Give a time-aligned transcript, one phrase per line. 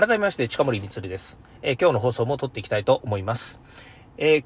[0.00, 3.60] 改めまして、近森光です、えー、今日の放送も撮っていきたいと思います。
[4.16, 4.44] えー、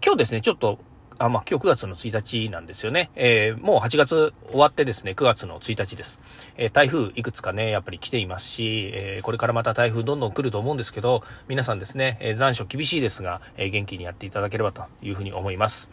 [0.00, 0.78] 今日ですね、ちょっと、
[1.18, 3.10] あ、まあ、今日9月の1日なんですよね。
[3.16, 6.20] えー、もう8月終わってですね、9月の1日です。
[6.56, 15.90] え、台風いくつかね、やっぱり来ていますし、え、これからまた台風どんどん来ると思うんですけど、皆さんですね、え、残暑厳しいですが、え、元気にやっていただければというふうに思います。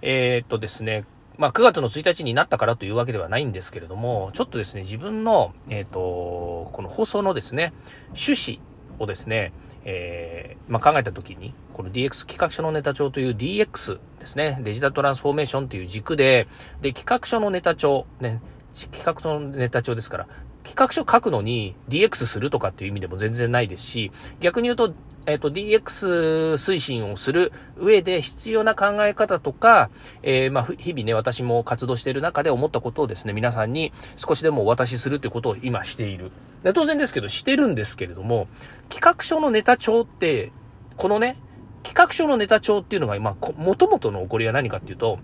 [0.00, 1.06] え、っとですね、
[1.36, 7.72] まあ、9月の1日になったからというわけではないんですけれども、ちょっとですね、自分の、えっ、ー、と、この放送のですね、
[8.08, 8.60] 趣旨
[8.98, 9.52] をですね、
[9.84, 16.46] えー、まあ、考えたときに、この DX 企画書のネタ帳という DX ですね、デジタルトランスフォーメーションという軸で、
[16.80, 18.40] で、企画書のネタ帳、ね、
[18.72, 20.28] 企画書のネタ帳ですから、
[20.64, 24.10] 企画書書くのに DX するとかっていう意味でも全然ないですし、
[24.40, 24.94] 逆に言うと
[25.26, 29.88] えっ、と、DX 推進をする上で必要な考え方とか、
[30.22, 36.30] えー、まあ、日々ね、私も活動している中で思ったことをですね、皆さんに少しでもお渡しするということを今している。
[36.62, 38.48] で当然ですけど、してるんですけれども、
[38.90, 40.52] 企画書のネタ帳って、
[40.96, 41.38] このね、
[41.82, 45.18] 企画書のネタ帳っていうのが今、もともとの起こりは何かっていうと、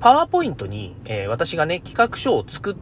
[0.00, 2.76] パワーポイントに、えー、私がね、企画書を作っ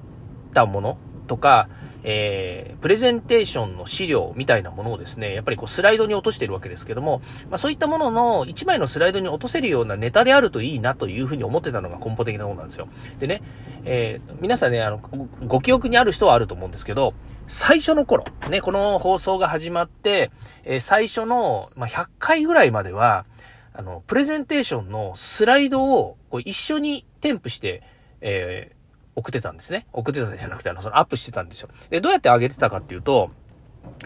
[0.52, 1.68] たものとか、
[2.04, 12.88] えー、プレゼンテーションの資料みたいなものをですね、やっぱりこうスライドに落としてるわけですけども、まあそういったものの1枚のスライドに落とせるようなネタであるといいなというふうに思ってたのが根本的なものなんですよ。
[13.18, 13.42] でね、
[13.84, 15.00] えー、皆さんね、あの、
[15.46, 17.14] ご記憶にある人はあると思うんですけど、
[17.46, 20.30] 最初の頃、ね、この放送が始まって、
[20.64, 23.24] えー、最初の、まあ、100回ぐらいまでは、
[23.72, 27.82] あの、プレゼンテーションのスライドをこう一緒に添付して、
[28.20, 28.74] えー、
[29.16, 29.86] 送ってたんですね。
[29.92, 31.68] 送ってたじゃなくて、あの、そのアップしてたんですよ。
[31.90, 33.30] で、どうやって上げてたかっていうと、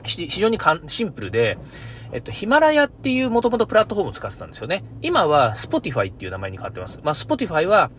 [0.04, 1.58] 非常にシンプルで、
[2.12, 4.82] えっと、ヒマラヤっていうもともとプラットフォームを使ってたんですよね。
[5.02, 7.00] 今は Spotify っていう名前に変わってます。
[7.02, 7.90] まあ、Spotify は、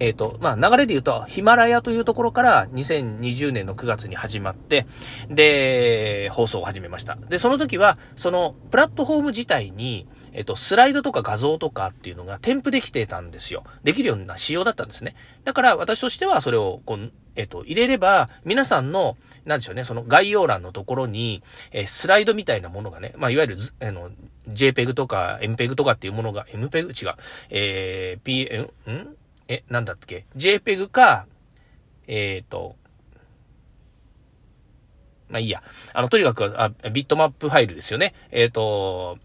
[0.00, 4.86] えっ、と、まあ、流れで言うと、ヒマラヤというところから2020年の9月に始まって、
[5.28, 7.16] で、放送を始めました。
[7.28, 13.64] で、その時は、その、プラットフォーム自体に、えっ、と、スライドとか画像とかっていうのが添付できてたんですよ。
[13.82, 15.14] できるような仕様だったんですね。
[15.44, 21.42] だから、私としてはそれを、こう、えっ、と、入れれば、皆さんの、なんでしょうね、その概要欄のところに、
[21.72, 24.10] えスライドみたいなものがね、まあ、いわゆる、あの、
[24.48, 27.06] JPEG とか MPEG とかっていうものが、MPEG?
[27.06, 27.14] 違う。
[27.50, 28.44] えー、P、
[28.90, 29.16] ん？
[29.48, 31.26] え、なんだっけ ?JPEG か、
[32.06, 32.76] えっ、ー、と、
[35.28, 35.62] まあいいや。
[35.92, 38.14] あの、とにかく、あ、ビットマップファイルですよね。
[38.30, 39.18] えっ、ー、と、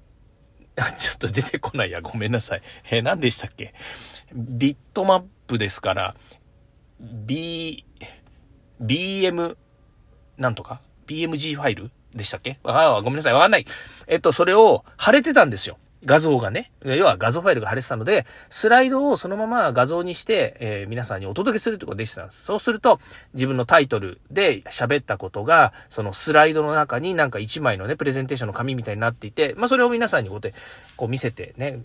[0.98, 2.02] ちょっと出てこないや。
[2.02, 2.62] ごめんなさい。
[2.90, 3.74] えー、何でしたっけ？
[4.34, 6.16] ビットマップですから、
[7.00, 7.86] B、
[8.82, 9.56] BM、
[10.38, 12.60] なんとか ?BMG ファイルでしたっけ？
[12.64, 13.34] ああ、ごめんなさい。
[13.34, 13.66] わかんない。
[14.08, 15.78] えっと、それを貼れてたんですよ。
[16.06, 22.44] 画像がね、要は画像ファイルが貼れてたので、スライドをそのまま画像にして、えー、皆さんにお届けするってことができたんです。
[22.44, 23.00] そうすると、
[23.34, 30.54] 自分のタイトルで喋ったことが、そのスライドの中になんか一枚のね、プレゼンテーションの紙みたいになっていて、まあそれを皆さんにこうやって、
[30.98, 31.82] こう見せてね、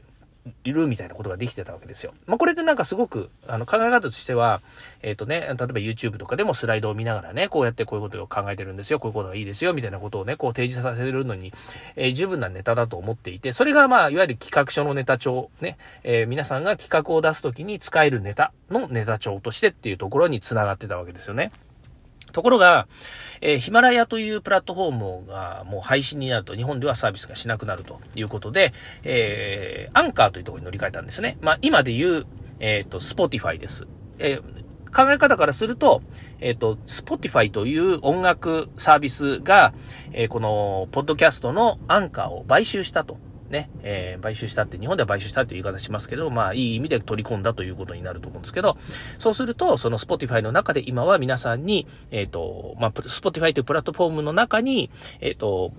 [0.65, 2.15] いるみたいなことができてたわけですよ。
[2.27, 4.61] まあ、これってなんかすごく、あの、考え方としては、
[5.03, 11.53] えっ、ー、とね、例えば YouTube とかでもスライドを見ながらね、こうやってこういうことを考えてるんですよ、こういうことがいいですよ、みたいなことをね、こう提示させるのに、
[11.97, 21.53] えー、十分なネタだと思っていて、それがまあ、いわゆる企画書のネタ帳、ね、えー、皆さんが企画を出すときに使えるネタのネタ帳としてっていうところに繋がってたわけですよね。
[22.33, 22.89] ところが、
[23.41, 28.73] えー、ヒマラヤというプラットフォームがもう廃止になると、日本ではサービスがしなくなるということで、
[29.03, 31.39] えー、アンカーというところに乗り換えたんですね。
[31.41, 32.27] まあ、今で言う、
[32.61, 33.87] えっ、ー、と、スポティファイです。
[34.19, 36.03] えー、考え方からすると、
[36.41, 39.73] えっ、ー、と、スポティファイという音楽サービスが、
[40.13, 43.19] えー、この、ポッドキャストのアンカーを買収したと。
[43.51, 48.77] ね、えー、買収したって、日本では買収したっていう言い方しますけど、まあ、いい意味で取り込んだということになると思うんですけど、
[49.19, 55.73] そうすると、その Spotify の中で今は皆さんに、えっ、ー、と、まあ、Spotify というプラットフォームの中に、えっ、ー、と、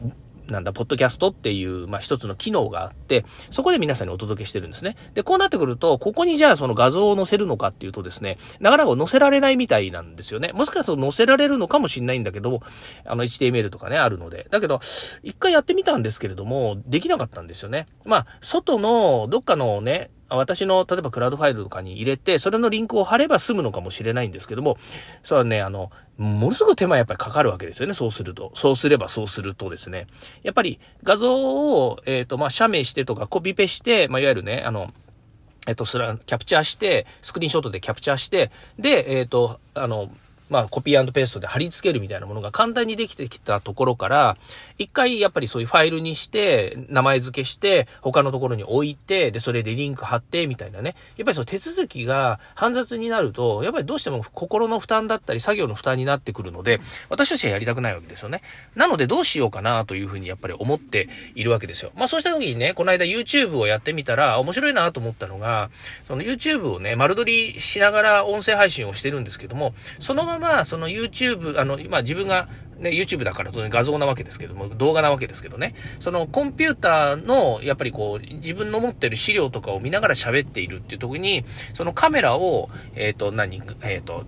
[0.51, 4.95] なんだ、ポッドキャストっていう、まあ、一つの機能があって、そこで皆さんにお届けしてるんですね。
[5.13, 10.51] で、こうなってくると、ここにじゃあその画像を載せるのかっていうとですね、なかなか載せられないみたいなんですよね。
[10.53, 12.61] もしかすると載せられるのかもしんないんだけど、
[13.05, 14.47] あの、HTML とかね、あるので。
[14.49, 14.79] だけど、
[15.23, 17.87] 一回やってみたんですけれども、できなかったんですよね。
[18.05, 24.77] まあ、外の、どっかのね、私の、例えばクラウドファイルとかに入れて、それのリンクを貼れば済むのかもしれないんですけども、
[25.23, 28.51] それはね、あの、ものすごく手間やっぱりかかるわけですよね、そうすると。
[28.55, 30.07] そうすればそうするとですね。
[30.43, 31.35] やっぱり画像
[31.81, 34.91] を、えっ、ー、と、まあ、写メしてとかコピペして、まあ、いわゆるね、あの、
[35.67, 40.09] えっ、ー、と、それキャプチャーして、スクリーンショットでキャプチャーして、で、えっ、ー、と、あの、
[40.49, 44.37] まあ、コピーペーストで貼り付けるみたいなものが簡単にできてきたところから、
[44.77, 50.95] 一回やっぱりそういうファイルにして、名前付けして、他のところに置いて、で、それでリンク貼って、みたいなね。
[51.17, 56.79] やっぱりその手続きが煩雑になると、やっぱりどうしても心の負担だったり、作業の負担になってくるので、
[57.09, 58.41] 私としてはやりたくないわけですよね。
[58.75, 61.91] なのでどうしようかなというふうにやっぱり思っているわけですよ。
[61.95, 65.69] まあそうした時にね、この間 YouTube をやってみたら面白いなと思ったのが、
[66.07, 72.47] その YouTube をね、丸取りしながら音声配信をしてるんですけども、そのまままあその YouTube、あの、今自分が
[72.79, 84.25] ね、YouTube だから当然画像なわけですけども、動画なわけですけどね、そのコンピューターの、やっぱりこう、自分の持ってる資料とかを見ながら喋っているっていう時に、そのカメラを、えっ、ー、と、何、えっ、ー、と、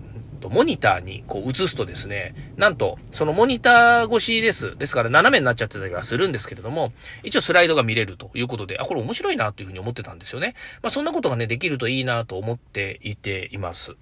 [0.50, 4.76] モニターにこう映すとですね、なんと、そのモニター越しです。
[4.76, 6.92] ですから斜めになっちゃってたりはするんですけれども、
[7.22, 10.54] 一応スライドが見れるということで、あ、これ面白いなというふうに思ってたんですよね。
[10.82, 13.94] まあそんなことがね、できるといいなと思っていています。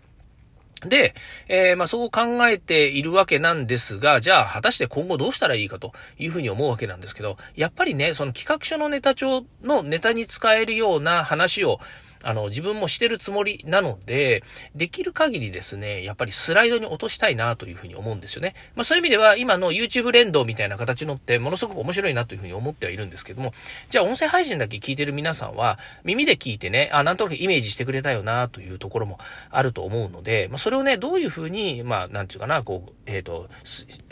[0.86, 1.14] で、
[1.48, 11.80] えー、まあそう考えているわけなんですが、じゃあ果たして今後どうしたらいいかというふうに思うわけなんですけど、やっぱりね、その企画書のネタ帳のネタに使えるような話を
[12.22, 14.42] あの、自分もしてるつもりなので、
[14.74, 18.54] できる限りですね、やっぱりスライドに落としたいなというふうに思うんですよね。
[18.74, 23.52] まあそういう意味では、今の YouTube 連動みたいな形のってものすごく面白いなというふうに思ってはいるんですけども、
[23.88, 29.18] じゃあ音声配信だけ聞いてる皆さんは、耳で聞いてね、あ、なんとなくイメージしてくれたよなというところも
[29.50, 33.48] あると思うので、まあそれをね、どういうふうに、まあなんていうかな、こう、えっ、ー、と、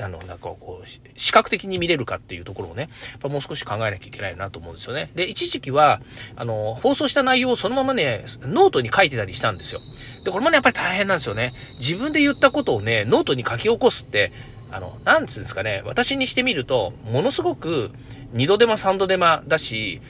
[0.00, 5.10] あの、なんかこう、視覚的に見れるかっていうところをね、やっぱもう少し考えなきゃいけないなと思うんですよね。
[5.14, 6.00] で、一時期は、
[6.36, 9.80] あの、放送した内容をそのままね、ノートに書いてたりしたんですよ。
[10.24, 11.52] で、これもね、やっぱり大変なんですよね。
[11.78, 14.32] 自分で言ったことをね、ノートに書き起こすって、
[14.70, 17.90] あの、なんつうんですかね、私にしてみると、ものすごく
[18.32, 20.00] 二度手間三度手間だし、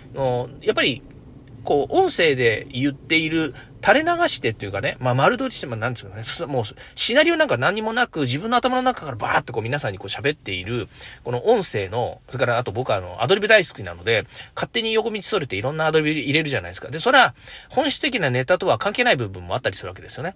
[0.62, 1.02] やっぱり
[1.68, 6.64] こう、音声で言っている垂れ流してっていうかね、まあ、丸取りしても、なんつうかね、もう、
[6.94, 10.88] シナリオなんか何もなく、自分の頭の中からバーってこう皆さんにこう喋っている、
[11.24, 16.88] この音声の、それからあと僕はあの、アドリブ大好きなので、勝手に横道それていろんなアドリブ入れるじゃないですか。
[16.88, 17.34] で、それは、
[17.68, 20.34] 本質的なネタとは関係ない部分もあったりするわけですよね。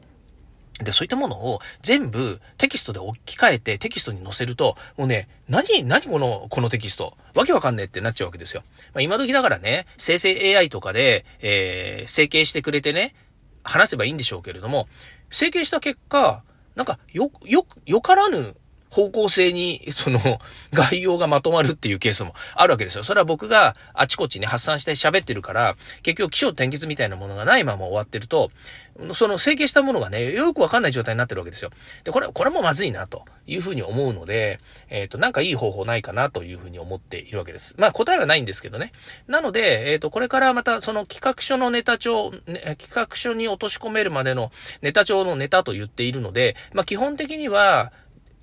[0.80, 7.16] で、そういったものを全部テキストで置き換えてテキストに載せると、もうね、何、何この、このテキスト？
[7.34, 8.62] わけわかんねえってなっちゃうわけですよ。
[8.94, 13.14] まあ、今時だからね、生成 AI とかで、えー、整形してくれてね、
[13.64, 14.86] 話せばいいんでしょうけれども、
[15.30, 16.42] 整形した結果、
[16.74, 18.56] なんか、よ、よ、よからぬ
[18.92, 20.20] 方向性に、その、
[20.72, 23.02] 概要がまとまるっていうケースもあるわけですよ。
[23.02, 28.50] それは僕があちこちに発散して喋ってるから、結局気象転結みたいなものがないまま終わってると、
[29.14, 31.70] その整形したものがね、よくわかんない状態になってるわけですよ。
[32.04, 34.60] で、これ、これもまずいな、というふうに思うので、
[34.90, 37.74] えっ、ー、と、なんかいい方法ないかな、というふうに思っているわけです。
[37.78, 38.92] まあ、答えはないんですけどね。
[39.26, 44.52] なので、えっ、ー、と、これからまた、その企画書のネタ帳、ね、企画書に落とし込めるまでの
[44.82, 47.92] ネタ帳のネタと言っているので、まあ、基本的には、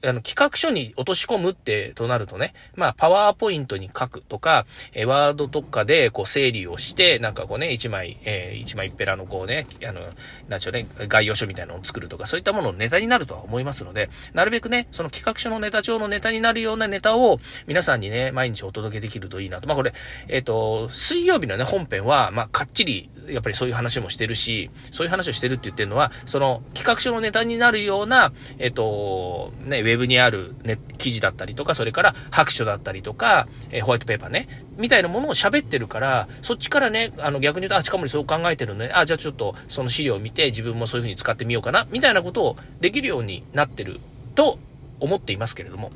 [0.03, 10.01] あの、企画書に落とし込むってとなるとね、まあ、パワーポイントに書くとか、えワードとかで、こう、整理をして、なんかこうね、一枚、えー、一枚一ペラのこうね、あの、
[10.47, 19.67] なんちゅうね、概要書みたいなのを作るとか、そういったもののネタになるとは思いますので、なるべくね、その企画書のネタ帳のネタになるようなネタを、皆さんにね、毎日お届けできるといいなと。
[19.67, 19.93] まあ、これ、
[20.27, 34.47] えっ、ー、と、水曜日のね、本編は、まあ、かっちり、やっぱりそういう話もしてるし、そういう話をしてるって言ってるのは、その、企画書のネタになるような、えっ、と、ね、ウェブにある、ね、記事だったりとか、それから白書だったりとか、えー、ホワイトペーパーね、
[34.77, 43.99] みたいなものを喋ってるから、そっちからね、あの逆に言うと、あ、近森そう考えてるので、あ、じゃあちょっとその資料を見て自分もそういう風に使ってみようかな、みたいなことをできるようになってる
[44.35, 44.57] と
[44.99, 45.91] 思っていますけれども。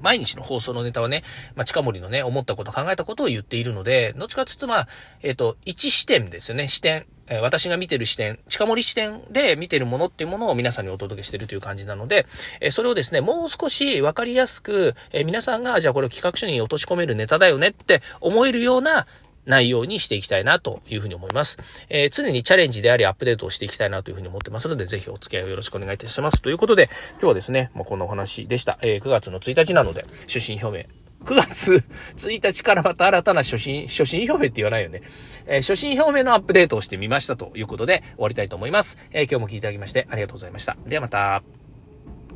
[0.00, 1.22] 毎日の放送のネタはね、
[1.54, 4.88] まあ、近森のね、思ったこと、考えたことを言っているので、どっちかというと、まあ、
[5.22, 7.06] えっ、ー、と、一視点ですよね、視点。
[7.30, 12.26] え私が見てる視点、近森視点で見てるものっていうものを皆さんにお届けしてるという感じなので、
[12.60, 19.06] えそれをですね、もう少し分かりやすく、え皆さんが、じゃあこれを企画書に落とし込めるネタだよねって思えるような
[19.48, 21.58] 内容にしていきたいなというふうに思います。
[21.88, 26.40] えー、常にチャレンジでありアップデートをしていきたいなというふうに思ってますので、ぜひお付き合いをよろしくお願いいたします。
[26.40, 28.78] ということで、今日はですね、まあ、こんなお話でした。
[28.82, 30.84] えー、9月の1日なので、出身表明
[31.24, 31.84] 9月
[32.16, 35.02] 1日からまた新たな初心、初心表明って言わないよね。
[35.46, 38.98] えー、初心表明のアップデートをしてみましたということで終わりたいと思います。
[39.12, 40.76] えー、今日も聞いていただきましてありがとうございました。
[40.86, 41.57] ではまた。